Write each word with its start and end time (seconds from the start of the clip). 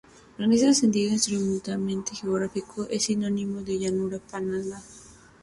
En 0.39 0.51
este 0.51 0.73
sentido 0.73 1.13
estrictamente 1.13 2.15
geográfico, 2.15 2.87
es 2.89 3.03
sinónimo 3.05 3.61
de 3.61 3.77
llanura 3.77 4.17
padana. 4.17 4.81